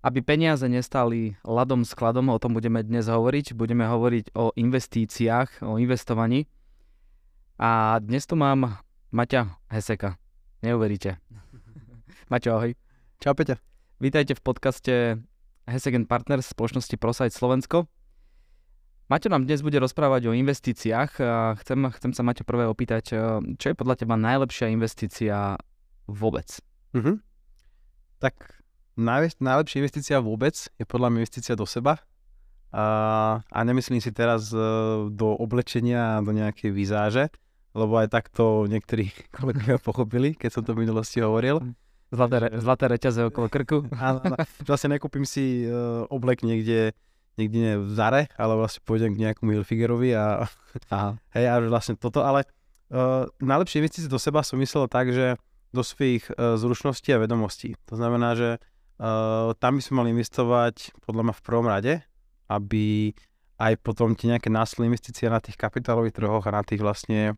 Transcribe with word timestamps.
Aby 0.00 0.24
peniaze 0.24 0.64
nestali 0.64 1.36
ladom 1.44 1.84
skladom, 1.84 2.32
o 2.32 2.40
tom 2.40 2.56
budeme 2.56 2.80
dnes 2.80 3.04
hovoriť. 3.04 3.52
Budeme 3.52 3.84
hovoriť 3.84 4.32
o 4.32 4.48
investíciách, 4.56 5.60
o 5.60 5.76
investovaní. 5.76 6.48
A 7.60 8.00
dnes 8.00 8.24
tu 8.24 8.32
mám 8.32 8.80
Maťa 9.12 9.60
Heseka. 9.68 10.16
Neuveríte. 10.64 11.20
Maťo, 12.32 12.56
ahoj. 12.56 12.72
Čau, 13.20 13.36
Peťa. 13.36 13.60
Vítajte 14.00 14.32
v 14.32 14.40
podcaste 14.40 14.94
Hesek 15.68 16.00
Partners 16.08 16.48
spoločnosti 16.48 16.96
ProSite 16.96 17.36
Slovensko. 17.36 17.84
Maťo 19.12 19.28
nám 19.28 19.44
dnes 19.44 19.60
bude 19.60 19.76
rozprávať 19.76 20.32
o 20.32 20.36
investíciách. 20.38 21.20
Chcem, 21.60 21.78
chcem 22.00 22.12
sa 22.16 22.24
Maťo 22.24 22.48
prvé 22.48 22.64
opýtať, 22.64 23.04
čo 23.60 23.66
je 23.68 23.76
podľa 23.76 24.00
teba 24.00 24.16
najlepšia 24.16 24.72
investícia 24.72 25.60
vôbec? 26.08 26.48
Uh-huh. 26.96 27.20
Tak 28.16 28.59
najlepšia 29.00 29.80
investícia 29.80 30.16
vôbec 30.20 30.54
je 30.54 30.84
podľa 30.84 31.08
mňa 31.10 31.20
investícia 31.24 31.54
do 31.56 31.64
seba. 31.64 31.98
A, 32.70 32.84
a 33.42 33.58
nemyslím 33.66 33.98
si 33.98 34.14
teraz 34.14 34.54
uh, 34.54 35.10
do 35.10 35.34
oblečenia 35.34 36.18
a 36.18 36.22
do 36.22 36.30
nejakej 36.30 36.70
vizáže, 36.70 37.24
lebo 37.74 37.98
aj 37.98 38.14
takto 38.14 38.70
niektorí 38.70 39.10
kolegovia 39.36 39.80
pochopili, 39.82 40.38
keď 40.38 40.50
som 40.54 40.62
to 40.62 40.78
v 40.78 40.86
minulosti 40.86 41.18
hovoril. 41.18 41.74
Zlaté, 42.10 42.36
re, 42.42 42.48
zlaté 42.58 42.84
reťaze 42.90 43.20
okolo 43.30 43.46
krku. 43.46 43.86
Áno, 43.98 44.18
áno. 44.22 44.36
Vlastne 44.66 44.98
nekúpim 44.98 45.22
si 45.22 45.66
uh, 45.66 46.06
oblek 46.10 46.42
niekde, 46.42 46.94
niekde 47.38 47.58
nie 47.58 47.74
v 47.78 47.90
Zare, 47.94 48.22
ale 48.34 48.58
vlastne 48.58 48.82
pôjdem 48.82 49.14
k 49.14 49.22
nejakému 49.30 49.50
Hilfigerovi 49.54 50.14
a, 50.14 50.46
a 50.90 50.98
hej, 51.38 51.46
a 51.46 51.54
vlastne 51.66 51.94
toto, 51.94 52.22
ale 52.26 52.46
uh, 52.90 53.30
najlepšie 53.38 53.82
investície 53.82 54.10
do 54.10 54.18
seba 54.18 54.42
som 54.42 54.58
myslel 54.58 54.90
tak, 54.90 55.10
že 55.10 55.38
do 55.70 55.86
svojich 55.86 56.26
uh, 56.34 56.58
zručností 56.58 57.14
a 57.14 57.22
vedomostí. 57.22 57.78
To 57.90 57.94
znamená, 57.94 58.34
že 58.34 58.58
Uh, 59.00 59.56
tam 59.56 59.80
by 59.80 59.82
sme 59.82 59.94
mali 60.04 60.08
investovať 60.12 60.92
podľa 61.08 61.24
mňa 61.24 61.34
v 61.40 61.44
prvom 61.48 61.64
rade, 61.64 61.94
aby 62.52 63.16
aj 63.56 63.80
potom 63.80 64.12
tie 64.12 64.36
nejaké 64.36 64.52
následné 64.52 64.92
investície 64.92 65.24
na 65.32 65.40
tých 65.40 65.56
kapitálových 65.56 66.20
trhoch 66.20 66.44
a 66.44 66.52
na 66.52 66.60
tých 66.60 66.84
vlastne 66.84 67.32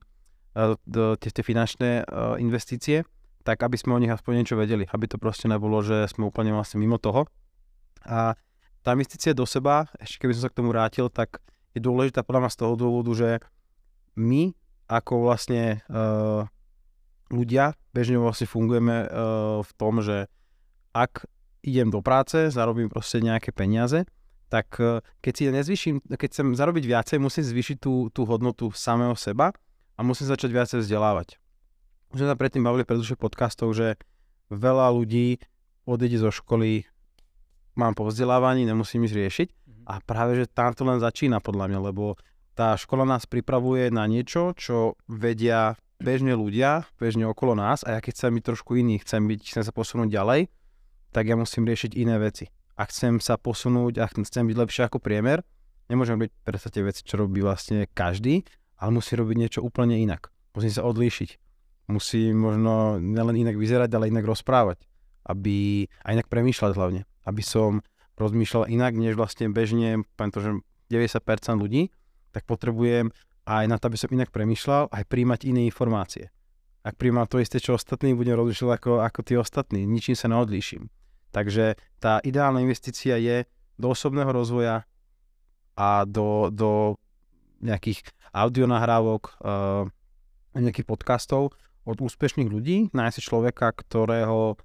uh, 0.59 0.75
tie, 1.23 1.31
tie 1.31 1.45
finančné 1.47 2.03
uh, 2.03 2.35
investície, 2.43 3.07
tak 3.47 3.63
aby 3.63 3.79
sme 3.79 3.95
o 3.95 4.03
nich 4.03 4.11
aspoň 4.11 4.43
niečo 4.43 4.59
vedeli, 4.59 4.91
aby 4.91 5.07
to 5.07 5.23
proste 5.23 5.47
nebolo, 5.47 5.87
že 5.87 6.11
sme 6.11 6.27
úplne 6.27 6.51
vlastne 6.51 6.83
mimo 6.83 6.99
toho. 6.99 7.31
A 8.11 8.35
tá 8.83 8.99
investícia 8.99 9.31
do 9.31 9.47
seba, 9.47 9.87
ešte 10.03 10.27
keby 10.27 10.35
som 10.35 10.43
sa 10.47 10.51
k 10.51 10.59
tomu 10.59 10.75
vrátil, 10.75 11.07
tak 11.15 11.39
je 11.71 11.79
dôležitá 11.79 12.27
podľa 12.27 12.43
mňa 12.43 12.55
z 12.55 12.59
toho 12.59 12.75
dôvodu, 12.75 13.11
že 13.15 13.31
my 14.19 14.51
ako 14.91 15.31
vlastne 15.31 15.79
uh, 15.87 16.43
ľudia 17.31 17.79
bežne 17.95 18.19
vlastne 18.19 18.51
fungujeme 18.51 19.09
v 19.63 19.71
tom, 19.79 20.05
že 20.05 20.29
ak 20.93 21.25
idem 21.63 21.89
do 21.89 22.03
práce, 22.03 22.51
zarobím 22.51 22.91
proste 22.91 23.23
nejaké 23.23 23.55
peniaze, 23.55 24.05
tak 24.53 24.77
e, 24.83 25.01
keď 25.25 25.33
si 25.33 25.43
nezvyším, 25.49 25.97
keď 26.13 26.29
chcem 26.29 26.49
zarobiť 26.53 26.85
viacej, 26.85 27.17
musím 27.23 27.47
zvýšiť 27.47 27.77
tú, 27.81 28.13
tú 28.13 28.29
hodnotu 28.29 28.69
samého 28.75 29.17
seba 29.17 29.55
a 29.97 30.01
musím 30.05 30.29
začať 30.29 30.51
viacej 30.53 30.79
vzdelávať. 30.85 31.41
Už 32.13 32.21
sme 32.21 32.29
sa 32.29 32.37
predtým 32.37 32.61
bavili 32.61 32.85
v 32.85 33.17
podcastov, 33.17 33.73
že 33.73 33.97
veľa 34.53 34.93
ľudí 34.93 35.41
odíde 35.89 36.21
zo 36.21 36.29
školy, 36.29 36.85
mám 37.73 37.97
po 37.97 38.05
vzdelávaní, 38.05 38.69
nemusím 38.69 39.09
ísť 39.09 39.17
riešiť 39.17 39.49
mm-hmm. 39.49 39.85
a 39.89 39.95
práve, 40.05 40.37
že 40.37 40.45
tam 40.53 40.77
to 40.77 40.85
len 40.85 41.01
začína 41.01 41.41
podľa 41.41 41.73
mňa, 41.73 41.81
lebo 41.89 42.21
tá 42.53 42.77
škola 42.77 43.09
nás 43.09 43.25
pripravuje 43.25 43.89
na 43.89 44.05
niečo, 44.05 44.53
čo 44.53 45.01
vedia 45.09 45.81
bežne 45.97 46.37
ľudia, 46.37 46.85
bežne 47.01 47.25
okolo 47.25 47.57
nás 47.57 47.81
a 47.87 47.97
ja 47.97 48.01
keď 48.05 48.13
chcem 48.13 48.33
byť 48.37 48.45
trošku 48.45 48.77
iný, 48.77 49.01
chcem, 49.01 49.25
byť, 49.25 49.41
chcem 49.41 49.65
sa 49.65 49.73
posunúť 49.73 50.13
ďalej, 50.13 50.53
tak 51.13 51.29
ja 51.29 51.37
musím 51.37 51.69
riešiť 51.69 51.93
iné 51.95 52.17
veci. 52.17 52.49
A 52.81 52.89
chcem 52.89 53.21
sa 53.21 53.37
posunúť 53.37 54.01
a 54.01 54.09
chcem 54.09 54.49
byť 54.49 54.57
lepšie 54.57 54.83
ako 54.89 54.99
priemer, 54.99 55.45
nemôžem 55.93 56.17
robiť 56.17 56.33
predsa 56.43 56.73
tie 56.73 56.83
veci, 56.83 57.05
čo 57.05 57.21
robí 57.21 57.45
vlastne 57.45 57.85
každý, 57.93 58.49
ale 58.81 58.91
musí 58.97 59.13
robiť 59.15 59.37
niečo 59.37 59.61
úplne 59.61 60.01
inak. 60.01 60.33
Musím 60.57 60.73
sa 60.73 60.83
odlíšiť. 60.89 61.31
Musím 61.92 62.41
možno 62.41 62.97
nielen 62.97 63.36
inak 63.36 63.61
vyzerať, 63.61 63.92
ale 63.92 64.09
inak 64.09 64.25
rozprávať. 64.25 64.81
Aby, 65.23 65.86
a 66.03 66.17
inak 66.17 66.27
premýšľať 66.27 66.73
hlavne. 66.75 67.07
Aby 67.29 67.42
som 67.45 67.85
rozmýšľal 68.19 68.73
inak, 68.73 68.97
než 68.97 69.15
vlastne 69.15 69.53
bežne, 69.53 70.03
pretože 70.17 70.65
90% 70.91 71.63
ľudí, 71.63 71.95
tak 72.33 72.48
potrebujem 72.48 73.13
aj 73.47 73.65
na 73.69 73.77
to, 73.79 73.91
aby 73.91 73.98
som 73.98 74.11
inak 74.11 74.31
premýšľal, 74.31 74.91
aj 74.91 75.05
príjmať 75.07 75.47
iné 75.47 75.69
informácie. 75.69 76.33
Ak 76.83 76.98
príjmam 76.98 77.31
to 77.31 77.39
isté, 77.39 77.63
čo 77.63 77.79
ostatní, 77.79 78.15
budem 78.15 78.35
rozlišovať 78.35 78.75
ako, 78.75 78.92
ako 79.07 79.20
tí 79.23 79.35
ostatní. 79.39 79.86
Ničím 79.86 80.19
sa 80.19 80.27
neodlíšim. 80.27 80.91
Takže 81.33 81.81
tá 81.98 82.20
ideálna 82.20 82.61
investícia 82.61 83.17
je 83.17 83.48
do 83.81 83.91
osobného 83.91 84.31
rozvoja 84.31 84.85
a 85.75 86.05
do, 86.05 86.53
do 86.53 87.01
nejakých 87.65 88.05
audionahrávok, 88.37 89.41
uh, 89.41 89.89
nejakých 90.53 90.85
podcastov 90.85 91.57
od 91.89 91.97
úspešných 91.98 92.47
ľudí, 92.53 92.92
nájsť 92.92 93.19
človeka, 93.25 93.73
ktorého, 93.73 94.61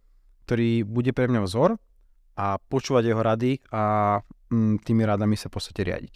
ktorý 0.45 0.83
bude 0.83 1.15
pre 1.15 1.31
mňa 1.31 1.41
vzor 1.47 1.79
a 2.37 2.61
počúvať 2.69 3.03
jeho 3.09 3.23
rady 3.23 3.51
a 3.73 4.17
mm, 4.51 4.85
tými 4.85 5.01
radami 5.07 5.33
sa 5.33 5.49
v 5.49 5.55
podstate 5.57 5.81
riadiť. 5.87 6.15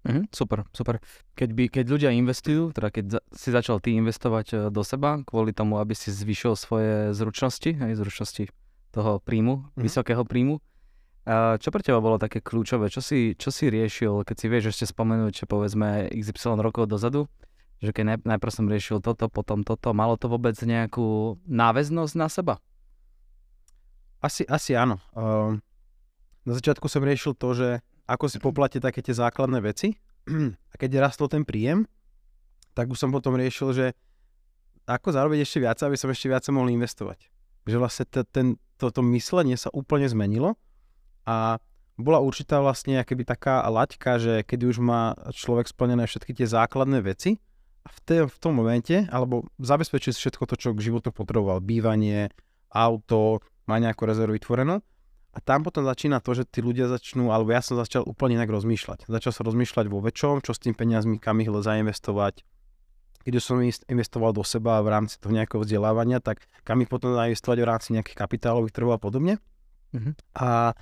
Mhm, 0.00 0.32
super, 0.32 0.64
super. 0.72 0.96
Keď, 1.36 1.50
by, 1.52 1.64
keď 1.68 1.84
ľudia 1.84 2.10
investujú, 2.16 2.72
teda 2.72 2.88
keď 2.88 3.04
za, 3.16 3.20
si 3.36 3.48
začal 3.52 3.84
ty 3.84 3.92
investovať 4.00 4.46
e, 4.48 4.56
do 4.72 4.80
seba 4.80 5.20
kvôli 5.28 5.52
tomu, 5.52 5.76
aby 5.76 5.92
si 5.92 6.08
zvyšil 6.08 6.56
svoje 6.56 7.12
zručnosti, 7.12 7.76
aj 7.76 8.00
zručnosti 8.00 8.48
toho 8.90 9.22
príjmu, 9.22 9.54
mm-hmm. 9.62 9.82
vysokého 9.82 10.22
príjmu. 10.26 10.58
A 11.28 11.60
čo 11.60 11.70
pre 11.70 11.84
teba 11.84 12.02
bolo 12.02 12.18
také 12.18 12.42
kľúčové? 12.42 12.90
Čo 12.90 13.04
si, 13.04 13.38
čo 13.38 13.54
si 13.54 13.70
riešil, 13.70 14.26
keď 14.26 14.36
si 14.36 14.46
vieš 14.50 14.64
ešte 14.74 14.90
spomenúť, 14.90 15.44
že 15.44 15.44
povedzme 15.46 16.10
XY 16.10 16.58
rokov 16.58 16.90
dozadu, 16.90 17.30
že 17.80 17.94
keď 17.94 18.04
naj, 18.04 18.18
najprv 18.26 18.52
som 18.52 18.66
riešil 18.66 18.98
toto, 18.98 19.30
potom 19.30 19.62
toto, 19.62 19.94
malo 19.94 20.18
to 20.18 20.26
vôbec 20.26 20.56
nejakú 20.58 21.38
náväznosť 21.46 22.14
na 22.16 22.28
seba? 22.28 22.54
Asi, 24.20 24.44
asi 24.44 24.76
áno. 24.76 25.00
Uh, 25.16 25.56
na 26.44 26.52
začiatku 26.56 26.88
som 26.88 27.04
riešil 27.04 27.36
to, 27.36 27.56
že 27.56 27.68
ako 28.04 28.26
si 28.26 28.42
poplate 28.42 28.82
také 28.82 29.00
tie 29.00 29.14
základné 29.16 29.62
veci 29.62 29.96
a 30.72 30.74
keď 30.76 31.08
rastol 31.08 31.30
ten 31.30 31.46
príjem, 31.46 31.86
tak 32.74 32.90
už 32.90 32.98
som 32.98 33.14
potom 33.14 33.38
riešil, 33.38 33.70
že 33.70 33.86
ako 34.84 35.14
zarobiť 35.14 35.40
ešte 35.46 35.62
viac, 35.62 35.78
aby 35.80 35.94
som 35.94 36.10
ešte 36.10 36.26
viac 36.26 36.42
mohol 36.50 36.74
investovať. 36.74 37.30
Že 37.64 37.76
vlastne 37.80 38.04
t- 38.08 38.28
ten, 38.28 38.46
toto 38.80 39.04
myslenie 39.04 39.56
sa 39.56 39.68
úplne 39.72 40.08
zmenilo 40.08 40.56
a 41.28 41.60
bola 42.00 42.18
určitá 42.24 42.64
vlastne 42.64 42.96
akoby 43.00 43.28
taká 43.28 43.60
laťka, 43.68 44.16
že 44.16 44.34
keď 44.48 44.60
už 44.72 44.76
má 44.80 45.12
človek 45.36 45.68
splnené 45.68 46.08
všetky 46.08 46.32
tie 46.32 46.48
základné 46.48 47.04
veci 47.04 47.36
a 47.84 47.88
v, 47.92 47.98
te, 48.04 48.16
v 48.24 48.36
tom 48.40 48.56
momente, 48.56 49.04
alebo 49.12 49.44
zabezpečuje 49.60 50.16
si 50.16 50.20
všetko 50.24 50.48
to, 50.48 50.56
čo 50.56 50.68
k 50.72 50.80
životu 50.80 51.12
potreboval, 51.12 51.60
bývanie, 51.60 52.32
auto, 52.72 53.44
má 53.68 53.76
nejakú 53.76 54.08
rezervu 54.08 54.40
vytvorenú, 54.40 54.80
a 55.30 55.38
tam 55.38 55.62
potom 55.62 55.86
začína 55.86 56.18
to, 56.18 56.34
že 56.34 56.42
tí 56.42 56.58
ľudia 56.58 56.90
začnú, 56.90 57.30
alebo 57.30 57.54
ja 57.54 57.62
som 57.62 57.78
začal 57.78 58.02
úplne 58.02 58.34
inak 58.34 58.50
rozmýšľať. 58.50 59.06
Začal 59.06 59.30
som 59.30 59.46
rozmýšľať 59.46 59.86
vo 59.86 60.02
väčšom, 60.02 60.42
čo 60.42 60.50
s 60.50 60.58
tým 60.58 60.74
peniazmi, 60.74 61.22
kam 61.22 61.38
ich 61.38 61.46
zainvestovať, 61.46 62.42
keď 63.20 63.34
som 63.38 63.60
investoval 63.62 64.32
do 64.32 64.40
seba 64.40 64.80
v 64.80 64.88
rámci 64.88 65.20
toho 65.20 65.32
nejakého 65.36 65.60
vzdelávania, 65.60 66.24
tak 66.24 66.44
kam 66.64 66.80
ich 66.80 66.88
potom 66.88 67.12
zainvestovať 67.12 67.58
v 67.60 67.68
rámci 67.68 67.88
nejakých 67.92 68.16
kapitálových 68.16 68.72
trhov 68.72 68.96
a 68.96 69.00
podobne. 69.00 69.36
Mm-hmm. 69.92 70.14
A 70.40 70.72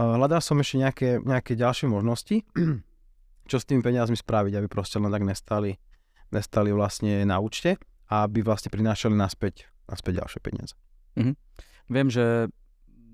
hľadal 0.00 0.40
som 0.40 0.56
ešte 0.58 0.80
nejaké, 0.80 1.08
nejaké 1.20 1.52
ďalšie 1.54 1.92
možnosti, 1.92 2.40
čo 3.50 3.56
s 3.60 3.68
tými 3.68 3.84
peniazmi 3.84 4.16
spraviť, 4.16 4.52
aby 4.56 4.66
proste 4.70 4.96
len 4.96 5.12
tak 5.12 5.24
nestali, 5.28 5.76
nestali 6.32 6.72
vlastne 6.72 7.20
na 7.28 7.36
účte 7.38 7.76
a 8.08 8.24
aby 8.24 8.40
vlastne 8.40 8.72
prinášali 8.72 9.12
naspäť, 9.12 9.68
naspäť 9.84 10.24
ďalšie 10.24 10.40
peniaze. 10.40 10.72
Mm-hmm. 11.20 11.34
Viem, 11.92 12.08
že 12.08 12.48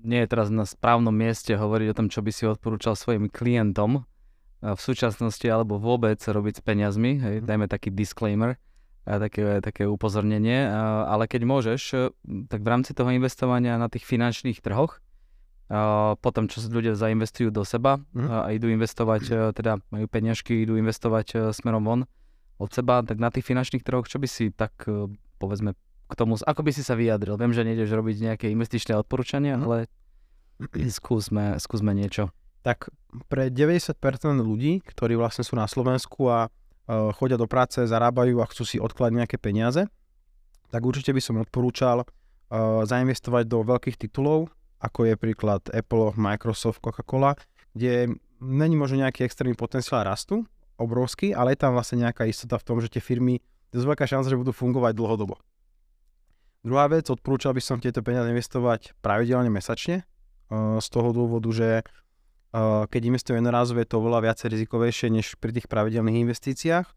nie 0.01 0.23
je 0.23 0.31
teraz 0.31 0.47
na 0.49 0.65
správnom 0.65 1.13
mieste 1.13 1.53
hovoriť 1.53 1.87
o 1.91 1.97
tom, 1.97 2.07
čo 2.07 2.23
by 2.23 2.31
si 2.33 2.47
odporúčal 2.47 2.95
svojim 2.97 3.27
klientom, 3.27 4.07
v 4.61 4.77
súčasnosti 4.79 5.43
alebo 5.49 5.81
vôbec 5.81 6.21
robiť 6.21 6.61
s 6.61 6.63
peniazmi, 6.63 7.17
hej, 7.17 7.35
mhm. 7.41 7.45
dajme 7.49 7.65
taký 7.65 7.89
disclaimer, 7.89 8.61
a 9.01 9.17
také, 9.17 9.59
také 9.65 9.83
upozornenie, 9.89 10.69
ale 11.07 11.25
keď 11.25 11.41
môžeš, 11.43 11.81
tak 12.47 12.59
v 12.61 12.69
rámci 12.69 12.93
toho 12.93 13.09
investovania 13.09 13.81
na 13.81 13.89
tých 13.89 14.05
finančných 14.05 14.61
trhoch, 14.61 15.01
potom 16.19 16.51
čo 16.51 16.59
ľudia 16.67 16.99
zainvestujú 16.99 17.47
do 17.49 17.63
seba 17.63 18.03
mm. 18.11 18.27
a 18.27 18.51
idú 18.51 18.67
investovať, 18.67 19.23
e, 19.31 19.35
teda 19.55 19.79
majú 19.87 20.03
peňažky, 20.11 20.67
idú 20.67 20.75
investovať 20.75 21.27
e, 21.31 21.35
smerom 21.55 21.87
von 21.87 22.01
od 22.59 22.69
seba, 22.75 22.99
tak 23.07 23.23
na 23.23 23.31
tých 23.31 23.47
finančných 23.47 23.79
trhoch, 23.79 24.03
čo 24.03 24.19
by 24.19 24.27
si 24.27 24.51
tak 24.51 24.75
e, 24.83 25.07
povedzme 25.39 25.71
k 26.11 26.13
tomu, 26.19 26.35
ako 26.35 26.61
by 26.67 26.75
si 26.75 26.83
sa 26.83 26.99
vyjadril? 26.99 27.39
Viem, 27.39 27.55
že 27.55 27.63
nejdeš 27.63 27.87
robiť 27.87 28.15
nejaké 28.19 28.45
investičné 28.51 28.99
odporúčania, 28.99 29.55
mm. 29.55 29.63
ale 29.63 29.77
skúsme, 30.91 31.55
skúsme 31.55 31.95
niečo 31.95 32.35
tak 32.61 32.93
pre 33.27 33.49
90% 33.49 33.97
ľudí, 34.37 34.85
ktorí 34.85 35.17
vlastne 35.17 35.41
sú 35.41 35.57
na 35.57 35.65
Slovensku 35.65 36.29
a 36.29 36.53
chodia 37.15 37.39
do 37.39 37.47
práce, 37.47 37.79
zarábajú 37.87 38.43
a 38.43 38.49
chcú 38.49 38.63
si 38.67 38.77
odkladať 38.77 39.13
nejaké 39.23 39.37
peniaze, 39.39 39.87
tak 40.71 40.81
určite 40.83 41.15
by 41.15 41.21
som 41.23 41.39
odporúčal 41.39 42.03
uh, 42.03 42.07
zainvestovať 42.83 43.43
do 43.47 43.63
veľkých 43.63 43.95
titulov 43.95 44.51
ako 44.81 45.13
je 45.13 45.15
príklad 45.15 45.61
Apple, 45.69 46.17
Microsoft, 46.17 46.81
Coca-Cola, 46.81 47.37
kde 47.77 48.17
není 48.41 48.73
možno 48.73 49.05
nejaký 49.05 49.23
extrémny 49.23 49.53
potenciál 49.53 50.03
rastu, 50.03 50.43
obrovský, 50.81 51.37
ale 51.37 51.53
je 51.53 51.61
tam 51.61 51.77
vlastne 51.77 52.01
nejaká 52.01 52.25
istota 52.25 52.57
v 52.57 52.65
tom, 52.65 52.81
že 52.81 52.89
tie 52.89 52.99
firmy, 52.99 53.37
je 53.71 53.77
veľká 53.77 54.09
šanca, 54.09 54.27
že 54.27 54.41
budú 54.41 54.51
fungovať 54.51 54.97
dlhodobo. 54.97 55.37
Druhá 56.65 56.89
vec, 56.89 57.05
odporúčal 57.07 57.53
by 57.53 57.61
som 57.61 57.77
tieto 57.77 58.01
peniaze 58.01 58.27
investovať 58.27 58.97
pravidelne 58.99 59.53
mesačne, 59.53 60.03
z 60.51 60.87
toho 60.91 61.15
dôvodu, 61.15 61.47
že 61.55 61.87
keď 62.87 63.01
investuje 63.07 63.39
jednorázové, 63.39 63.87
je 63.87 63.89
to 63.95 63.99
oveľa 64.03 64.31
viacej 64.31 64.47
rizikovejšie 64.51 65.07
než 65.07 65.39
pri 65.39 65.55
tých 65.55 65.71
pravidelných 65.71 66.27
investíciách 66.27 66.87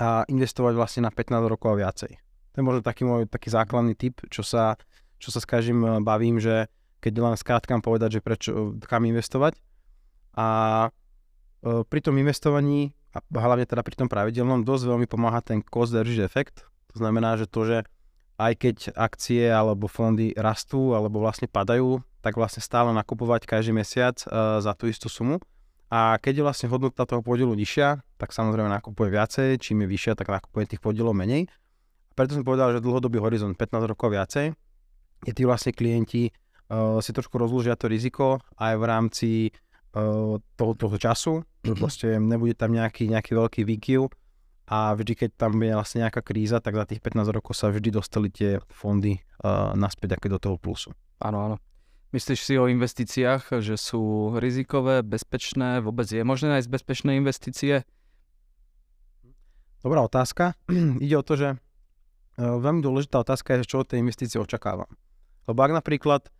a 0.00 0.24
investovať 0.26 0.72
vlastne 0.72 1.04
na 1.04 1.12
15 1.12 1.52
rokov 1.52 1.76
a 1.76 1.80
viacej. 1.84 2.12
To 2.52 2.56
je 2.56 2.64
možno 2.64 2.80
taký 2.80 3.04
môj 3.04 3.28
taký 3.28 3.52
základný 3.52 3.92
tip, 3.92 4.24
čo 4.32 4.40
sa, 4.40 4.80
čo 5.20 5.28
sa 5.28 5.40
s 5.40 5.46
každým 5.48 5.80
e, 5.84 5.88
bavím, 6.00 6.40
že 6.40 6.72
keď 7.04 7.12
len 7.20 7.36
skrátkam 7.36 7.84
povedať, 7.84 8.18
že 8.18 8.24
prečo, 8.24 8.78
kam 8.86 9.04
investovať. 9.04 9.58
A 10.38 10.88
pri 11.62 12.00
tom 12.02 12.18
investovaní, 12.18 12.94
a 13.14 13.22
hlavne 13.22 13.66
teda 13.66 13.86
pri 13.86 13.94
tom 13.94 14.10
pravidelnom, 14.10 14.66
dosť 14.66 14.84
veľmi 14.90 15.06
pomáha 15.06 15.38
ten 15.42 15.62
cost 15.62 15.94
average 15.94 16.22
efekt. 16.22 16.66
To 16.94 17.02
znamená, 17.02 17.38
že 17.38 17.46
to, 17.46 17.60
že 17.66 17.78
aj 18.36 18.52
keď 18.58 18.76
akcie 18.98 19.46
alebo 19.46 19.86
fondy 19.86 20.34
rastú 20.34 20.98
alebo 20.98 21.22
vlastne 21.22 21.46
padajú, 21.46 22.02
tak 22.22 22.38
vlastne 22.38 22.62
stále 22.62 22.94
nakupovať 22.94 23.44
každý 23.44 23.74
mesiac 23.74 24.16
uh, 24.30 24.62
za 24.62 24.72
tú 24.78 24.86
istú 24.86 25.10
sumu. 25.10 25.42
A 25.92 26.16
keď 26.16 26.40
je 26.40 26.46
vlastne 26.46 26.68
hodnota 26.72 27.04
toho 27.04 27.20
podielu 27.20 27.52
nižšia, 27.52 28.00
tak 28.16 28.32
samozrejme 28.32 28.70
nakupuje 28.72 29.12
viacej, 29.12 29.60
čím 29.60 29.84
je 29.84 29.92
vyššia, 29.92 30.16
tak 30.16 30.32
nakupuje 30.32 30.72
tých 30.72 30.80
podielov 30.80 31.12
menej. 31.12 31.52
Preto 32.16 32.32
som 32.32 32.46
povedal, 32.46 32.72
že 32.72 32.80
dlhodobý 32.80 33.20
horizont 33.20 33.52
15 33.52 33.92
rokov 33.92 34.08
viacej, 34.08 34.56
je 35.28 35.32
tí 35.36 35.42
vlastne 35.44 35.76
klienti 35.76 36.32
uh, 36.32 36.96
si 37.04 37.12
trošku 37.12 37.36
rozložia 37.36 37.76
to 37.76 37.92
riziko 37.92 38.40
aj 38.56 38.72
v 38.80 38.84
rámci 38.88 39.30
uh, 39.92 40.40
toho, 40.56 40.72
toho 40.78 40.96
času, 40.96 41.32
že 41.60 41.72
vlastne 41.76 42.16
nebude 42.24 42.56
tam 42.56 42.72
nejaký, 42.72 43.12
nejaký 43.12 43.36
veľký 43.36 43.62
výkyv 43.68 44.08
a 44.72 44.96
vždy, 44.96 45.12
keď 45.12 45.30
tam 45.36 45.58
je 45.60 45.76
vlastne 45.76 45.98
nejaká 46.06 46.22
kríza, 46.24 46.62
tak 46.62 46.78
za 46.78 46.88
tých 46.88 47.04
15 47.04 47.28
rokov 47.34 47.52
sa 47.52 47.68
vždy 47.68 47.92
dostali 47.92 48.32
tie 48.32 48.62
fondy 48.72 49.20
uh, 49.44 49.76
naspäť 49.76 50.16
do 50.30 50.38
toho 50.40 50.56
plusu. 50.56 50.94
Áno, 51.20 51.38
áno. 51.50 51.56
Myslíš 52.12 52.44
si 52.44 52.60
o 52.60 52.68
investíciách, 52.68 53.64
že 53.64 53.80
sú 53.80 54.36
rizikové, 54.36 55.00
bezpečné? 55.00 55.80
Vôbec 55.80 56.04
je 56.04 56.20
možné 56.20 56.52
nájsť 56.52 56.68
bezpečné 56.68 57.16
investície? 57.16 57.88
Dobrá 59.80 60.04
otázka. 60.04 60.52
Ide 61.00 61.16
o 61.16 61.24
to, 61.24 61.40
že 61.40 61.48
e, 61.48 61.56
veľmi 62.36 62.84
dôležitá 62.84 63.16
otázka 63.24 63.56
je, 63.56 63.64
čo 63.64 63.80
od 63.80 63.88
tej 63.88 64.04
investície 64.04 64.36
očakávam. 64.36 64.92
Lebo 65.48 65.56
ak 65.64 65.72
napríklad 65.72 66.28
e, 66.28 66.30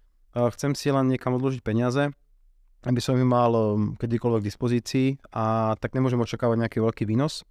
chcem 0.53 0.77
si 0.77 0.93
len 0.93 1.09
niekam 1.09 1.41
odložiť 1.41 1.65
peniaze, 1.65 2.13
aby 2.85 3.01
som 3.01 3.17
ich 3.17 3.25
mal 3.25 3.57
e, 3.57 3.97
kedykoľvek 3.97 4.45
k 4.45 4.49
dispozícii, 4.53 5.09
a 5.33 5.73
tak 5.81 5.97
nemôžem 5.97 6.21
očakávať 6.21 6.69
nejaký 6.69 6.85
veľký 6.85 7.09
výnos. 7.09 7.49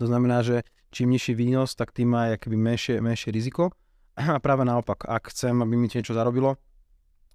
To 0.00 0.08
znamená, 0.08 0.40
že 0.40 0.64
čím 0.96 1.12
nižší 1.12 1.36
výnos, 1.36 1.76
tak 1.76 1.92
tým 1.92 2.08
má 2.08 2.32
menšie, 2.40 3.04
menšie 3.04 3.28
riziko. 3.36 3.68
A 4.32 4.40
práve 4.40 4.64
naopak, 4.64 5.04
ak 5.04 5.28
chcem, 5.28 5.60
aby 5.60 5.76
mi 5.76 5.92
niečo 5.92 6.16
zarobilo, 6.16 6.56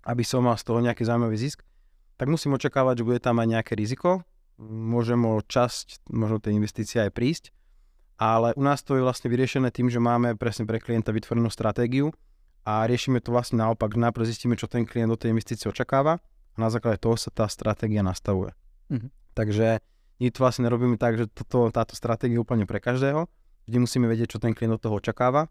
aby 0.06 0.24
som 0.24 0.46
mal 0.46 0.56
z 0.56 0.64
toho 0.68 0.80
nejaký 0.80 1.04
zaujímavý 1.04 1.36
zisk, 1.36 1.64
tak 2.20 2.28
musím 2.28 2.56
očakávať, 2.60 3.04
že 3.04 3.08
bude 3.08 3.20
tam 3.24 3.40
aj 3.40 3.48
nejaké 3.48 3.74
riziko. 3.80 4.28
Môžem 4.60 5.24
o 5.24 5.40
časť 5.40 6.12
možno 6.12 6.44
tej 6.44 6.60
investície 6.60 7.00
aj 7.00 7.16
prísť, 7.16 7.56
ale 8.20 8.52
u 8.60 8.64
nás 8.64 8.84
to 8.84 9.00
je 9.00 9.06
vlastne 9.08 9.32
vyriešené 9.32 9.72
tým, 9.72 9.88
že 9.88 10.04
máme 10.04 10.36
presne 10.36 10.68
pre 10.68 10.84
klienta 10.84 11.16
vytvorenú 11.16 11.48
stratégiu 11.48 12.12
a 12.68 12.84
riešime 12.84 13.24
to 13.24 13.32
vlastne 13.32 13.64
naopak, 13.64 13.96
najprv 13.96 14.28
zistíme, 14.28 14.60
čo 14.60 14.68
ten 14.68 14.84
klient 14.84 15.16
do 15.16 15.16
tej 15.16 15.32
investície 15.32 15.72
očakáva 15.72 16.20
a 16.20 16.58
na 16.60 16.68
základe 16.68 17.00
toho 17.00 17.16
sa 17.16 17.32
tá 17.32 17.48
stratégia 17.48 18.04
nastavuje. 18.04 18.52
Mm-hmm. 18.92 19.10
Takže 19.32 19.80
my 20.20 20.28
to 20.28 20.40
vlastne 20.44 20.68
nerobíme 20.68 21.00
tak, 21.00 21.16
že 21.16 21.32
toto, 21.32 21.72
táto 21.72 21.96
stratégia 21.96 22.36
je 22.36 22.44
úplne 22.44 22.68
pre 22.68 22.84
každého, 22.84 23.32
vždy 23.64 23.78
musíme 23.80 24.12
vedieť, 24.12 24.36
čo 24.36 24.44
ten 24.44 24.52
klient 24.52 24.76
od 24.76 24.84
toho 24.84 25.00
očakáva 25.00 25.48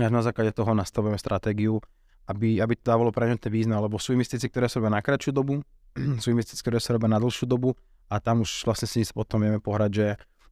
a 0.00 0.08
na 0.08 0.22
základe 0.24 0.56
toho 0.56 0.72
nastavujeme 0.72 1.20
stratégiu 1.20 1.84
aby, 2.24 2.60
aby 2.60 2.74
to 2.76 2.84
dávalo 2.88 3.12
pre 3.12 3.28
ten 3.36 3.52
význam, 3.52 3.84
lebo 3.84 4.00
sú 4.00 4.16
investície, 4.16 4.48
ktoré 4.48 4.68
sa 4.68 4.80
robia 4.80 4.96
na 4.96 5.04
kratšiu 5.04 5.32
dobu, 5.32 5.60
sú 6.22 6.32
investície, 6.32 6.64
ktoré 6.64 6.80
sa 6.80 6.96
robia 6.96 7.10
na 7.12 7.20
dlhšiu 7.20 7.44
dobu 7.44 7.76
a 8.08 8.20
tam 8.20 8.44
už 8.44 8.64
vlastne 8.64 8.88
si 8.88 9.04
potom 9.12 9.40
vieme 9.40 9.60
pohrať, 9.60 9.90
že 9.92 10.06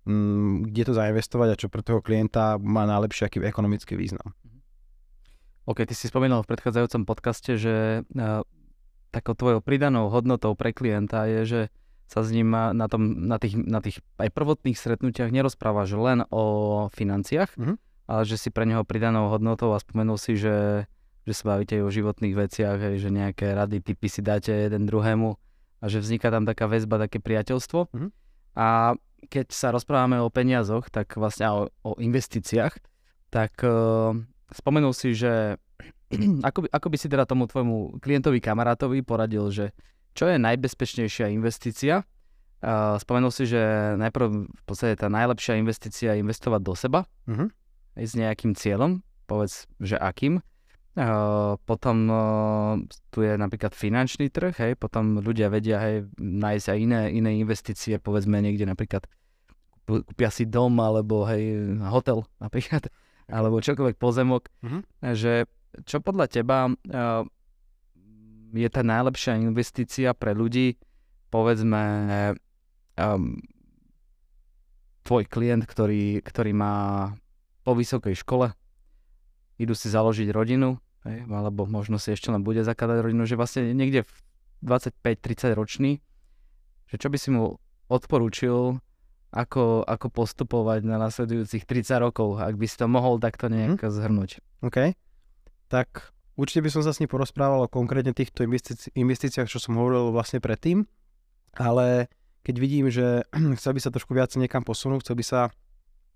mm, 0.08 0.72
kde 0.72 0.82
to 0.88 0.92
zainvestovať 0.92 1.48
a 1.52 1.58
čo 1.58 1.66
pre 1.72 1.84
toho 1.84 2.04
klienta 2.04 2.60
má 2.60 2.84
najlepší 2.84 3.28
aký 3.28 3.38
ekonomický 3.44 3.96
význam. 3.96 4.36
Mhm. 4.44 4.58
OK, 5.72 5.78
ty 5.86 5.94
si 5.94 6.10
spomínal 6.10 6.42
v 6.42 6.50
predchádzajúcom 6.52 7.02
podcaste, 7.06 7.54
že 7.54 8.02
uh, 8.02 8.42
takou 9.12 9.36
tvojou 9.36 9.60
pridanou 9.60 10.08
hodnotou 10.08 10.56
pre 10.56 10.72
klienta 10.72 11.28
je, 11.28 11.40
že 11.44 11.60
sa 12.12 12.20
s 12.20 12.28
ním 12.28 12.52
na, 12.52 12.86
tom, 12.92 13.24
na, 13.24 13.40
tých, 13.40 13.56
na 13.56 13.80
tých 13.80 14.04
aj 14.20 14.28
prvotných 14.36 14.76
stretnutiach 14.76 15.32
nerozprávaš 15.32 15.96
len 15.96 16.28
o 16.28 16.44
financiách, 16.92 17.56
mm-hmm. 17.56 17.76
ale 18.04 18.22
že 18.28 18.36
si 18.36 18.52
pre 18.52 18.68
neho 18.68 18.84
pridanou 18.84 19.32
hodnotou 19.32 19.72
a 19.72 19.80
spomenul 19.80 20.20
si, 20.20 20.36
že 20.36 20.84
že 21.22 21.32
sa 21.32 21.54
bavíte 21.54 21.78
aj 21.78 21.84
o 21.86 21.94
životných 21.94 22.34
veciach, 22.34 22.76
hej, 22.82 22.96
že 22.98 23.10
nejaké 23.14 23.54
rady, 23.54 23.78
typy 23.78 24.10
si 24.10 24.20
dáte 24.22 24.50
jeden 24.50 24.90
druhému 24.90 25.38
a 25.82 25.84
že 25.86 26.02
vzniká 26.02 26.30
tam 26.30 26.46
taká 26.46 26.66
väzba, 26.66 26.98
také 26.98 27.22
priateľstvo. 27.22 27.90
Mm-hmm. 27.90 28.10
A 28.58 28.98
keď 29.30 29.54
sa 29.54 29.70
rozprávame 29.70 30.18
o 30.18 30.30
peniazoch, 30.30 30.90
tak 30.90 31.14
vlastne 31.14 31.46
o, 31.50 31.60
o 31.86 31.92
investíciách, 31.98 32.74
tak 33.30 33.54
uh, 33.62 34.14
spomenul 34.50 34.94
si, 34.94 35.14
že 35.14 35.56
ako 36.48 36.66
by, 36.66 36.68
ako 36.70 36.86
by 36.90 36.96
si 36.98 37.06
teda 37.06 37.24
tomu 37.24 37.46
tvojmu 37.46 38.02
klientovi, 38.02 38.42
kamarátovi 38.42 39.02
poradil, 39.06 39.48
že 39.50 39.70
čo 40.12 40.28
je 40.28 40.36
najbezpečnejšia 40.36 41.32
investícia. 41.32 42.04
Uh, 42.62 42.94
spomenul 43.02 43.34
si, 43.34 43.48
že 43.48 43.58
najprv 43.98 44.26
v 44.46 44.62
podstate 44.62 44.94
tá 44.94 45.10
najlepšia 45.10 45.58
investícia 45.58 46.14
je 46.14 46.22
investovať 46.22 46.60
do 46.62 46.74
seba 46.78 47.10
mm-hmm. 47.26 47.48
aj 47.98 48.04
s 48.06 48.14
nejakým 48.14 48.52
cieľom, 48.54 49.02
povedz, 49.26 49.66
že 49.82 49.98
akým. 49.98 50.38
Uh, 50.92 51.56
potom 51.64 51.96
uh, 52.12 52.76
tu 53.08 53.24
je 53.24 53.32
napríklad 53.40 53.72
finančný 53.72 54.28
trh, 54.28 54.52
hej, 54.60 54.72
potom 54.76 55.24
ľudia 55.24 55.48
vedia 55.48 55.80
hej, 55.80 56.04
nájsť 56.20 56.66
aj 56.68 56.78
iné, 56.84 57.00
iné 57.16 57.40
investície, 57.40 57.96
povedzme 57.96 58.36
niekde 58.44 58.68
napríklad 58.68 59.08
kúpia 59.88 60.28
si 60.28 60.44
dom 60.44 60.76
alebo 60.76 61.24
hej, 61.24 61.72
hotel 61.88 62.28
napríklad, 62.44 62.92
alebo 63.24 63.64
čokoľvek 63.64 63.96
pozemok, 63.96 64.52
mm-hmm. 64.60 64.82
že 65.16 65.48
čo 65.88 66.04
podľa 66.04 66.28
teba 66.28 66.68
uh, 66.68 67.24
je 68.52 68.68
tá 68.68 68.84
najlepšia 68.84 69.40
investícia 69.40 70.12
pre 70.12 70.36
ľudí, 70.36 70.76
povedzme 71.32 71.80
um, 73.00 73.40
tvoj 75.08 75.24
klient, 75.24 75.64
ktorý, 75.64 76.20
ktorý 76.20 76.52
má 76.52 76.74
po 77.64 77.72
vysokej 77.72 78.12
škole, 78.12 78.52
idú 79.56 79.72
si 79.72 79.88
založiť 79.88 80.28
rodinu, 80.34 80.81
hej, 81.06 81.26
alebo 81.28 81.66
možno 81.66 81.98
si 81.98 82.14
ešte 82.14 82.30
len 82.30 82.42
bude 82.42 82.62
zakladať 82.62 82.98
rodinu, 83.02 83.26
že 83.26 83.38
vlastne 83.38 83.74
niekde 83.74 84.06
v 84.06 84.12
25-30 84.62 85.58
ročný, 85.58 85.98
že 86.86 86.96
čo 86.98 87.10
by 87.10 87.18
si 87.18 87.28
mu 87.34 87.58
odporúčil, 87.90 88.78
ako, 89.32 89.88
ako 89.88 90.06
postupovať 90.12 90.84
na 90.84 91.00
nasledujúcich 91.00 91.64
30 91.64 92.04
rokov, 92.04 92.36
ak 92.36 92.54
by 92.60 92.66
si 92.68 92.76
to 92.76 92.86
mohol 92.86 93.16
takto 93.16 93.48
mhm. 93.48 93.52
nejak 93.52 93.80
hmm. 93.80 93.90
zhrnúť. 93.90 94.30
OK. 94.62 94.92
Tak 95.72 96.12
určite 96.36 96.60
by 96.68 96.70
som 96.70 96.82
sa 96.84 96.92
s 96.92 97.00
ním 97.00 97.08
porozprával 97.08 97.64
o 97.64 97.72
konkrétne 97.72 98.12
týchto 98.12 98.44
investíci- 98.44 98.92
investíciách, 98.92 99.48
čo 99.48 99.56
som 99.56 99.80
hovoril 99.80 100.12
vlastne 100.12 100.38
predtým, 100.38 100.84
ale 101.56 102.12
keď 102.44 102.54
vidím, 102.60 102.92
že 102.92 103.24
chcel 103.58 103.72
by 103.72 103.80
sa 103.80 103.90
trošku 103.90 104.12
viac 104.12 104.30
niekam 104.36 104.62
posunúť, 104.62 105.08
chcel 105.08 105.16
by 105.16 105.24
sa 105.24 105.40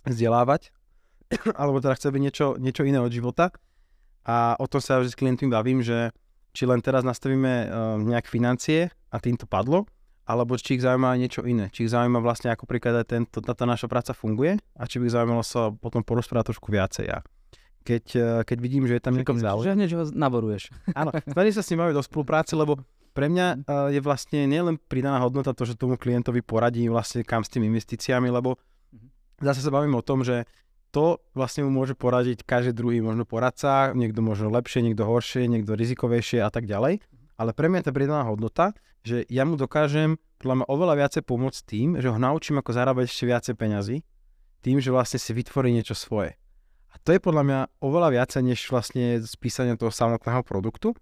vzdelávať, 0.05 0.71
alebo 1.61 1.81
teda 1.81 1.97
chce 1.97 2.13
byť 2.13 2.23
niečo, 2.23 2.47
niečo 2.61 2.85
iné 2.85 3.01
od 3.01 3.11
života. 3.11 3.51
A 4.27 4.59
o 4.59 4.67
tom 4.67 4.83
sa 4.83 4.99
vždy 4.99 5.11
s 5.15 5.19
klientmi 5.19 5.47
bavím, 5.47 5.87
že 5.87 6.11
či 6.51 6.67
len 6.67 6.83
teraz 6.83 7.07
nastavíme 7.07 7.53
uh, 7.69 7.69
nejak 8.03 8.27
financie 8.27 8.91
a 8.91 9.17
tým 9.23 9.39
to 9.39 9.47
padlo, 9.47 9.87
alebo 10.27 10.59
či 10.59 10.75
ich 10.75 10.83
zaujíma 10.83 11.15
niečo 11.15 11.47
iné. 11.47 11.71
Či 11.71 11.87
ich 11.87 11.93
zaujíma 11.95 12.19
vlastne, 12.19 12.51
ako 12.51 12.67
príklad 12.67 12.99
aj 13.05 13.07
tento, 13.07 13.39
táto 13.39 13.63
naša 13.69 13.87
práca 13.87 14.11
funguje 14.17 14.59
a 14.75 14.83
či 14.91 14.99
by 14.99 15.07
ich 15.07 15.15
zaujímalo 15.15 15.47
sa 15.47 15.71
potom 15.71 16.03
porozprávať 16.03 16.57
trošku 16.57 16.75
viacej. 16.75 17.07
A 17.13 17.23
keď, 17.87 18.05
uh, 18.19 18.25
keď 18.43 18.59
vidím, 18.59 18.91
že 18.91 18.99
je 18.99 19.03
tam 19.05 19.15
nejaký 19.15 19.39
záujem. 19.39 19.67
Že 19.71 19.75
hneď 19.79 19.91
ho 19.95 20.03
naboruješ. 20.11 20.75
Áno, 20.99 21.15
snažím 21.31 21.55
sa 21.55 21.63
s 21.63 21.71
ním 21.71 21.87
do 21.95 22.03
spolupráce, 22.03 22.59
lebo 22.59 22.83
pre 23.15 23.31
mňa 23.31 23.47
uh, 23.63 23.89
je 23.95 24.01
vlastne 24.03 24.43
nielen 24.51 24.75
pridaná 24.91 25.23
hodnota 25.23 25.55
to, 25.55 25.63
že 25.63 25.79
tomu 25.79 25.95
klientovi 25.95 26.43
poradí 26.43 26.91
vlastne 26.91 27.23
kam 27.23 27.47
s 27.47 27.53
tými 27.55 27.71
investíciami, 27.71 28.27
lebo 28.27 28.59
mhm. 28.91 29.07
zase 29.45 29.63
sa 29.63 29.71
bavím 29.71 29.95
o 29.95 30.03
tom, 30.03 30.27
že 30.27 30.49
to 30.97 31.21
vlastne 31.37 31.69
mu 31.69 31.85
môže 31.85 31.93
poradiť 31.93 32.41
každý 32.41 32.73
druhý 32.73 33.05
možno 33.05 33.29
poradca, 33.29 33.93
niekto 33.93 34.25
možno 34.25 34.49
lepšie, 34.49 34.81
niekto 34.81 35.05
horšie, 35.05 35.45
niekto 35.45 35.77
rizikovejšie 35.77 36.41
a 36.41 36.49
tak 36.49 36.65
ďalej. 36.65 37.05
Ale 37.37 37.53
pre 37.53 37.69
mňa 37.69 37.85
je 37.85 37.87
tá 37.87 37.93
pridaná 37.93 38.25
hodnota, 38.25 38.73
že 39.05 39.29
ja 39.29 39.45
mu 39.45 39.61
dokážem 39.61 40.17
podľa 40.41 40.65
mňa 40.65 40.67
oveľa 40.73 40.95
viacej 40.97 41.23
pomôcť 41.29 41.61
tým, 41.69 41.89
že 42.01 42.09
ho 42.09 42.17
naučím, 42.17 42.65
ako 42.65 42.73
zarábať 42.73 43.13
ešte 43.13 43.29
viacej 43.29 43.55
peňazí, 43.61 43.97
tým, 44.65 44.81
že 44.81 44.89
vlastne 44.89 45.21
si 45.21 45.37
vytvorí 45.37 45.69
niečo 45.69 45.93
svoje. 45.93 46.33
A 46.89 46.97
to 47.05 47.13
je 47.13 47.21
podľa 47.21 47.45
mňa 47.45 47.61
oveľa 47.85 48.09
viacej, 48.17 48.41
než 48.41 48.65
vlastne 48.73 49.21
spísanie 49.21 49.77
toho 49.77 49.93
samotného 49.93 50.41
produktu. 50.49 50.97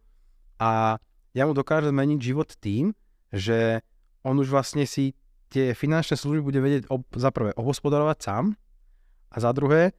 a 0.59 0.99
ja 1.35 1.47
mu 1.47 1.55
dokážem 1.55 1.95
zmeniť 1.95 2.19
život 2.19 2.51
tým, 2.59 2.95
že 3.31 3.83
on 4.27 4.39
už 4.43 4.51
vlastne 4.51 4.87
si 4.91 5.15
tie 5.55 5.71
finančné 5.71 6.19
služby 6.19 6.43
bude 6.43 6.59
vedieť 6.59 6.91
ob, 6.91 7.07
za 7.15 7.31
prvé 7.31 7.55
obhospodarovať 7.55 8.19
sám 8.23 8.45
a 9.35 9.37
za 9.43 9.51
druhé 9.51 9.91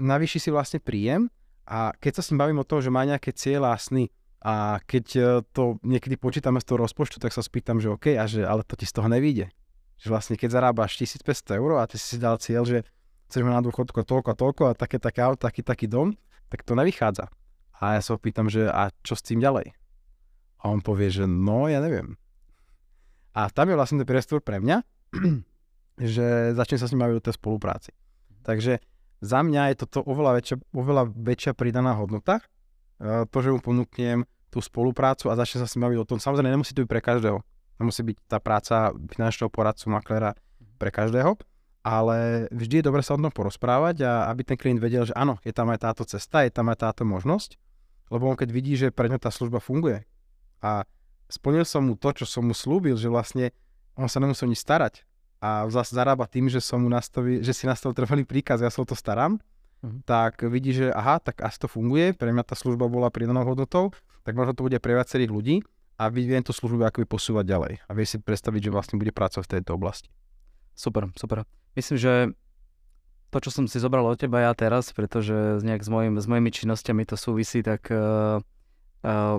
navýši 0.00 0.40
si 0.40 0.48
vlastne 0.48 0.80
príjem 0.80 1.28
a 1.68 1.92
keď 2.00 2.18
sa 2.18 2.22
s 2.24 2.28
ním 2.32 2.40
bavím 2.40 2.64
o 2.64 2.66
tom, 2.66 2.80
že 2.80 2.88
má 2.88 3.04
nejaké 3.04 3.36
cieľa 3.36 3.76
a 3.76 3.78
sny 3.78 4.08
a 4.40 4.80
keď 4.88 5.06
e, 5.14 5.20
to 5.52 5.76
niekedy 5.84 6.16
počítame 6.16 6.64
z 6.64 6.72
toho 6.72 6.80
rozpočtu, 6.80 7.20
tak 7.20 7.36
sa 7.36 7.44
spýtam, 7.44 7.76
že 7.76 7.92
OK, 7.92 8.16
a 8.16 8.24
že, 8.24 8.40
ale 8.40 8.64
to 8.64 8.72
ti 8.72 8.88
z 8.88 8.96
toho 8.96 9.04
nevíde. 9.12 9.52
Že 10.00 10.08
vlastne 10.08 10.34
keď 10.40 10.56
zarábaš 10.56 10.96
1500 10.96 11.60
eur 11.60 11.76
a 11.76 11.84
ty 11.84 12.00
si 12.00 12.16
dal 12.16 12.40
cieľ, 12.40 12.64
že 12.64 12.88
chceš 13.28 13.44
mať 13.44 13.54
na 13.60 13.64
dôchodku 13.68 14.00
toľko 14.00 14.28
a 14.32 14.36
toľko 14.40 14.62
a 14.66 14.72
také, 14.72 14.96
také 14.96 15.20
auto, 15.20 15.44
taký, 15.44 15.60
taký 15.60 15.86
dom, 15.86 16.16
tak 16.48 16.64
to 16.64 16.72
nevychádza. 16.72 17.28
A 17.76 18.00
ja 18.00 18.00
sa 18.00 18.16
opýtam, 18.16 18.48
že 18.48 18.64
a 18.64 18.88
čo 19.04 19.12
s 19.12 19.22
tým 19.22 19.44
ďalej? 19.44 19.76
A 20.60 20.72
on 20.72 20.80
povie, 20.80 21.12
že 21.12 21.28
no, 21.28 21.68
ja 21.68 21.84
neviem. 21.84 22.16
A 23.36 23.52
tam 23.52 23.68
je 23.70 23.78
vlastne 23.78 24.00
ten 24.00 24.08
priestor 24.08 24.40
pre 24.40 24.58
mňa, 24.58 24.82
že 26.16 26.56
začne 26.56 26.76
sa 26.80 26.88
s 26.88 26.92
ním 26.96 27.04
baviť 27.04 27.16
o 27.20 27.24
tej 27.28 27.36
spolupráci. 27.36 27.92
Takže 28.42 28.80
za 29.20 29.40
mňa 29.44 29.72
je 29.72 29.84
toto 29.84 30.00
oveľa 30.04 30.40
väčšia, 30.40 30.56
oveľa 30.72 31.12
väčšia 31.12 31.52
pridaná 31.52 31.92
hodnota, 31.96 32.40
e, 32.40 33.24
to, 33.28 33.38
že 33.44 33.52
mu 33.52 33.60
ponúknem 33.60 34.24
tú 34.48 34.58
spoluprácu 34.58 35.30
a 35.30 35.38
začne 35.38 35.62
sa 35.62 35.66
s 35.68 35.76
ním 35.76 35.86
baviť 35.86 35.98
o 36.02 36.08
tom. 36.08 36.18
Samozrejme, 36.18 36.50
nemusí 36.50 36.74
to 36.74 36.82
byť 36.82 36.90
pre 36.90 37.04
každého. 37.04 37.38
Nemusí 37.78 38.00
byť 38.02 38.16
tá 38.26 38.38
práca 38.42 38.92
finančného 38.92 39.48
poradcu, 39.48 39.88
maklera 39.88 40.36
pre 40.76 40.92
každého, 40.92 41.36
ale 41.80 42.48
vždy 42.52 42.80
je 42.80 42.86
dobre 42.88 43.00
sa 43.00 43.16
o 43.16 43.20
tom 43.20 43.32
porozprávať 43.32 44.04
a 44.04 44.12
aby 44.28 44.44
ten 44.44 44.56
klient 44.60 44.80
vedel, 44.80 45.08
že 45.08 45.16
áno, 45.16 45.40
je 45.44 45.52
tam 45.52 45.72
aj 45.72 45.80
táto 45.84 46.04
cesta, 46.04 46.44
je 46.44 46.52
tam 46.52 46.68
aj 46.68 46.84
táto 46.84 47.08
možnosť, 47.08 47.56
lebo 48.12 48.28
on 48.28 48.36
keď 48.36 48.48
vidí, 48.52 48.76
že 48.76 48.92
pre 48.92 49.08
ňa 49.08 49.20
tá 49.20 49.32
služba 49.32 49.64
funguje 49.64 50.04
a 50.60 50.84
splnil 51.32 51.64
som 51.64 51.88
mu 51.88 51.96
to, 51.96 52.12
čo 52.12 52.28
som 52.28 52.44
mu 52.44 52.52
slúbil, 52.52 53.00
že 53.00 53.08
vlastne 53.08 53.56
on 53.96 54.08
sa 54.12 54.20
nemusel 54.20 54.48
nič 54.48 54.60
starať, 54.60 55.08
a 55.40 55.64
zase 55.72 55.96
zarába 55.96 56.28
tým, 56.28 56.52
že 56.52 56.60
som 56.60 56.84
mu 56.84 56.92
nastavil, 56.92 57.40
že 57.40 57.56
si 57.56 57.64
nastavil 57.64 57.96
trvalý 57.96 58.28
príkaz, 58.28 58.60
ja 58.60 58.68
sa 58.68 58.84
o 58.84 58.86
to 58.86 58.92
starám, 58.92 59.40
uh-huh. 59.40 60.04
tak 60.04 60.44
vidí, 60.44 60.76
že 60.76 60.92
aha, 60.92 61.16
tak 61.16 61.40
asi 61.40 61.56
to 61.56 61.66
funguje, 61.66 62.12
pre 62.12 62.28
mňa 62.28 62.44
tá 62.44 62.52
služba 62.52 62.86
bola 62.92 63.08
pridanou 63.08 63.42
hodnotou, 63.48 63.96
tak 64.22 64.36
možno 64.36 64.52
to 64.52 64.68
bude 64.68 64.76
pre 64.78 64.92
viacerých 64.92 65.32
ľudí 65.32 65.56
a 65.96 66.12
viem 66.12 66.44
tú 66.44 66.52
službu 66.52 66.84
akoby 66.92 67.08
posúvať 67.08 67.44
ďalej 67.48 67.72
a 67.88 67.90
vie 67.96 68.06
si 68.08 68.20
predstaviť, 68.20 68.68
že 68.68 68.70
vlastne 68.72 68.96
bude 69.00 69.12
pracovať 69.12 69.44
v 69.48 69.52
tejto 69.58 69.80
oblasti. 69.80 70.12
Super, 70.76 71.08
super. 71.16 71.48
Myslím, 71.76 71.96
že 71.96 72.12
to, 73.30 73.38
čo 73.38 73.50
som 73.52 73.64
si 73.70 73.78
zobral 73.78 74.04
od 74.04 74.18
teba 74.18 74.42
ja 74.42 74.52
teraz, 74.56 74.90
pretože 74.90 75.62
nejak 75.62 75.84
s, 75.84 75.90
mojim, 75.92 76.14
s 76.18 76.26
mojimi 76.26 76.50
činnosťami 76.50 77.04
to 77.06 77.14
súvisí, 77.20 77.62
tak 77.62 77.86
uh, 77.92 78.42
uh, 79.06 79.36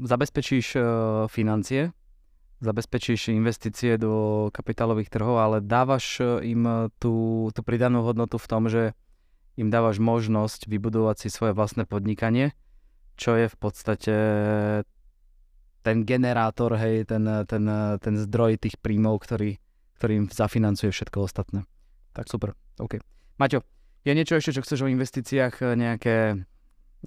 zabezpečíš 0.00 0.66
uh, 0.74 0.84
financie, 1.30 1.94
zabezpečíš 2.60 3.32
investície 3.32 3.96
do 3.96 4.46
kapitálových 4.52 5.08
trhov, 5.08 5.40
ale 5.40 5.64
dávaš 5.64 6.20
e, 6.20 6.52
im 6.52 6.62
e, 6.68 6.74
tú, 7.00 7.48
tú 7.56 7.60
pridanú 7.64 8.04
hodnotu 8.04 8.36
v 8.36 8.46
tom, 8.48 8.68
že 8.68 8.92
im 9.56 9.72
dávaš 9.72 9.96
možnosť 9.96 10.68
vybudovať 10.68 11.26
si 11.26 11.28
svoje 11.32 11.56
vlastné 11.56 11.88
podnikanie, 11.88 12.52
čo 13.16 13.36
je 13.36 13.48
v 13.48 13.56
podstate 13.56 14.14
ten 15.80 15.96
generátor, 16.04 16.76
hej, 16.76 17.08
ten, 17.08 17.24
ten, 17.48 17.64
ten 18.00 18.14
zdroj 18.16 18.60
tých 18.60 18.76
príjmov, 18.80 19.24
ktorý, 19.24 19.56
ktorý 19.96 20.12
im 20.24 20.26
zafinancuje 20.28 20.92
všetko 20.92 21.24
ostatné. 21.24 21.64
Tak 22.12 22.28
super, 22.28 22.52
OK. 22.76 23.00
Maťo, 23.40 23.64
je 24.04 24.12
niečo 24.12 24.36
ešte, 24.36 24.60
čo 24.60 24.64
chceš 24.64 24.84
o 24.84 24.92
investíciách, 24.92 25.64
e, 25.64 25.66
nejaké, 25.80 26.16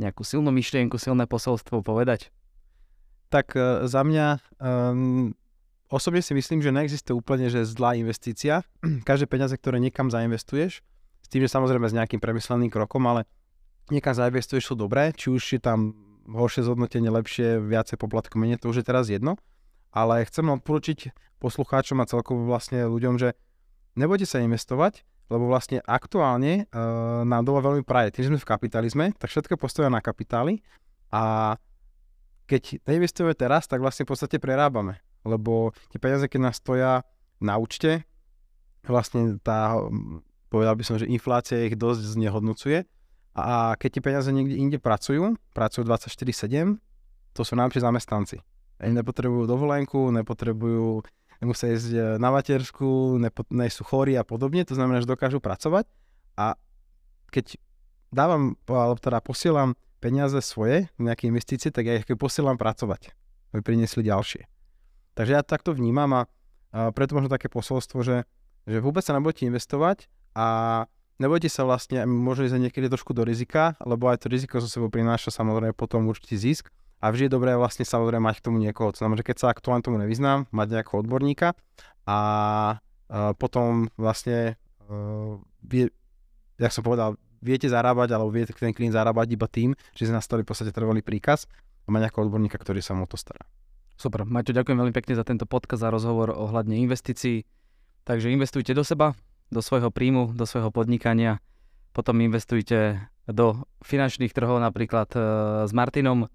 nejakú 0.02 0.26
silnú 0.26 0.50
myšlienku, 0.50 0.98
silné 0.98 1.30
posolstvo 1.30 1.86
povedať? 1.86 2.34
Tak 3.34 3.58
za 3.90 4.02
mňa 4.06 4.28
um, 4.62 5.34
Osobne 5.94 6.26
si 6.26 6.34
myslím, 6.34 6.58
že 6.58 6.74
neexistuje 6.74 7.14
úplne, 7.14 7.54
že 7.54 7.62
zlá 7.70 7.94
investícia. 7.94 8.66
Každé 9.10 9.30
peniaze, 9.30 9.54
ktoré 9.54 9.78
niekam 9.78 10.10
zainvestuješ, 10.10 10.82
s 11.22 11.28
tým, 11.30 11.46
že 11.46 11.54
samozrejme 11.54 11.86
s 11.86 11.94
nejakým 11.94 12.18
premysleným 12.18 12.74
krokom, 12.74 13.06
ale 13.06 13.30
niekam 13.94 14.18
zainvestuješ 14.18 14.74
sú 14.74 14.76
dobré, 14.76 15.14
či 15.14 15.30
už 15.30 15.44
je 15.54 15.62
tam 15.62 15.94
horšie 16.26 16.66
zhodnotenie, 16.66 17.14
lepšie, 17.14 17.62
viacej 17.62 18.02
poplatku, 18.02 18.42
menej, 18.42 18.58
to 18.58 18.74
už 18.74 18.82
je 18.82 18.90
teraz 18.90 19.06
jedno. 19.06 19.38
Ale 19.94 20.26
chcem 20.26 20.50
odporučiť 20.50 21.14
poslucháčom 21.38 22.02
a 22.02 22.10
celkovo 22.10 22.50
vlastne 22.50 22.90
ľuďom, 22.90 23.22
že 23.22 23.38
nebojte 23.94 24.26
sa 24.26 24.42
investovať, 24.42 25.06
lebo 25.30 25.46
vlastne 25.46 25.78
aktuálne 25.86 26.66
uh, 26.74 27.22
nám 27.22 27.46
doma 27.46 27.62
veľmi 27.62 27.86
praje. 27.86 28.18
Tým, 28.18 28.24
že 28.26 28.30
sme 28.34 28.42
v 28.42 28.50
kapitalizme, 28.50 29.06
tak 29.14 29.30
všetko 29.30 29.62
postavia 29.62 29.94
na 29.94 30.02
kapitály 30.02 30.66
a 31.14 31.54
keď 32.50 32.82
neinvestujeme 32.90 33.38
teraz, 33.38 33.70
tak 33.70 33.78
vlastne 33.78 34.10
v 34.10 34.18
podstate 34.18 34.42
prerábame 34.42 34.98
lebo 35.24 35.72
tie 35.92 36.00
peniaze, 36.00 36.28
keď 36.28 36.40
nás 36.52 36.60
stoja 36.60 37.08
na 37.40 37.60
účte, 37.60 38.04
vlastne 38.88 39.40
tá, 39.40 39.80
povedal 40.52 40.76
by 40.76 40.84
som, 40.84 40.96
že 41.00 41.08
inflácia 41.08 41.64
ich 41.64 41.80
dosť 41.80 42.20
znehodnocuje 42.20 42.84
a 43.34 43.74
keď 43.80 43.90
tie 43.98 44.04
peniaze 44.04 44.30
niekde 44.30 44.60
inde 44.60 44.78
pracujú, 44.78 45.40
pracujú 45.58 45.84
24-7, 45.88 46.78
to 47.34 47.42
sú 47.42 47.58
najlepšie 47.58 47.82
zamestnanci. 47.82 48.38
Oni 48.84 48.94
nepotrebujú 48.94 49.50
dovolenku, 49.50 50.14
nepotrebujú, 50.14 51.02
nemusia 51.42 51.74
ísť 51.74 51.90
e, 51.90 52.00
na 52.22 52.30
matersku, 52.30 53.18
nepo, 53.18 53.42
nie 53.50 53.72
sú 53.74 53.82
chorí 53.82 54.14
a 54.20 54.28
podobne, 54.28 54.62
to 54.68 54.78
znamená, 54.78 55.02
že 55.02 55.10
dokážu 55.10 55.42
pracovať 55.42 55.90
a 56.38 56.60
keď 57.34 57.58
dávam, 58.14 58.54
alebo 58.70 59.02
teda 59.02 59.18
posielam 59.26 59.74
peniaze 59.98 60.38
svoje, 60.46 60.92
nejaké 61.02 61.26
investície, 61.26 61.74
tak 61.74 61.90
ja 61.90 61.98
ich 61.98 62.06
posielam 62.06 62.62
pracovať, 62.62 63.16
aby 63.56 63.62
priniesli 63.66 64.06
ďalšie. 64.06 64.53
Takže 65.14 65.32
ja 65.38 65.42
takto 65.46 65.74
vnímam 65.74 66.10
a, 66.14 66.22
preto 66.94 67.14
možno 67.14 67.30
také 67.30 67.50
posolstvo, 67.50 68.02
že, 68.02 68.26
že 68.66 68.78
vôbec 68.82 69.06
sa 69.06 69.14
nebojte 69.14 69.46
investovať 69.46 70.10
a 70.34 70.48
nebojte 71.22 71.48
sa 71.48 71.64
vlastne, 71.64 72.04
môže 72.10 72.50
ísť 72.50 72.58
niekedy 72.58 72.90
trošku 72.90 73.14
do 73.14 73.22
rizika, 73.22 73.78
lebo 73.86 74.10
aj 74.10 74.26
to 74.26 74.34
riziko 74.34 74.58
zo 74.58 74.66
sebou 74.66 74.90
prináša 74.90 75.30
samozrejme 75.30 75.78
potom 75.78 76.10
určitý 76.10 76.42
zisk 76.42 76.74
a 76.98 77.14
vždy 77.14 77.30
je 77.30 77.36
dobré 77.36 77.54
vlastne 77.54 77.86
samozrejme 77.86 78.26
mať 78.26 78.42
k 78.42 78.46
tomu 78.50 78.58
niekoho. 78.58 78.90
To 78.96 79.06
znamená, 79.06 79.22
že 79.22 79.28
keď 79.28 79.38
sa 79.38 79.48
aktuálne 79.54 79.86
tomu 79.86 80.02
nevyznám, 80.02 80.50
mať 80.50 80.68
nejakého 80.82 81.06
odborníka 81.06 81.54
a, 82.10 82.20
potom 83.38 83.94
vlastne 83.94 84.58
uh, 84.90 85.38
vie, 85.62 85.94
jak 86.58 86.74
som 86.74 86.82
povedal, 86.82 87.14
viete 87.46 87.70
zarábať, 87.70 88.10
alebo 88.10 88.34
viete 88.34 88.58
ten 88.58 88.74
klient 88.74 88.98
zarábať 88.98 89.38
iba 89.38 89.46
tým, 89.46 89.78
že 89.94 90.10
si 90.10 90.12
nastavili 90.16 90.42
v 90.42 90.50
podstate 90.50 90.74
trvalý 90.74 91.06
príkaz 91.06 91.46
a 91.86 91.94
má 91.94 92.02
nejakého 92.02 92.26
odborníka, 92.26 92.58
ktorý 92.58 92.82
sa 92.82 92.98
mu 92.98 93.06
to 93.06 93.14
stará. 93.14 93.46
Super. 93.96 94.26
Maťo, 94.26 94.58
ďakujem 94.58 94.78
veľmi 94.78 94.96
pekne 94.96 95.14
za 95.14 95.24
tento 95.24 95.46
podcast 95.46 95.86
a 95.86 95.94
rozhovor 95.94 96.34
ohľadne 96.34 96.76
investícií. 96.82 97.46
Takže 98.04 98.34
investujte 98.34 98.76
do 98.76 98.84
seba, 98.84 99.16
do 99.54 99.62
svojho 99.64 99.94
príjmu, 99.94 100.36
do 100.36 100.44
svojho 100.44 100.74
podnikania. 100.74 101.40
Potom 101.96 102.20
investujte 102.20 103.06
do 103.30 103.64
finančných 103.86 104.34
trhov 104.36 104.60
napríklad 104.60 105.08
e, 105.16 105.20
s 105.64 105.72
Martinom 105.72 106.28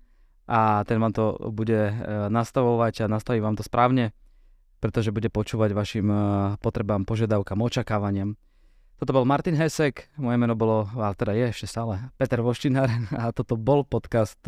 a 0.48 0.80
ten 0.88 0.96
vám 0.96 1.12
to 1.12 1.36
bude 1.52 1.76
e, 1.76 1.94
nastavovať 2.32 3.04
a 3.04 3.12
nastaví 3.12 3.44
vám 3.44 3.58
to 3.58 3.66
správne, 3.66 4.16
pretože 4.80 5.12
bude 5.12 5.28
počúvať 5.28 5.76
vašim 5.76 6.06
e, 6.08 6.18
potrebám, 6.64 7.04
požiadavkám, 7.04 7.60
očakávaniam. 7.60 8.38
Toto 8.96 9.12
bol 9.12 9.28
Martin 9.28 9.54
Hesek, 9.54 10.08
moje 10.16 10.40
meno 10.40 10.56
bolo, 10.56 10.88
a 10.96 11.12
teda 11.12 11.36
je 11.36 11.52
ešte 11.52 11.68
stále, 11.68 12.08
Peter 12.16 12.40
Voštinár 12.40 12.88
a 13.20 13.28
toto 13.36 13.60
bol 13.60 13.84
podcast 13.84 14.40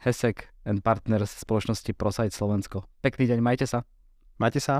Hesek 0.00 0.48
and 0.64 0.80
Partners 0.80 1.34
spoločnosti 1.44 1.92
ProSite 1.92 2.32
Slovensko. 2.32 2.86
Pekný 3.04 3.28
deň, 3.28 3.40
majte 3.44 3.66
sa. 3.66 3.84
Majte 4.40 4.62
sa. 4.62 4.78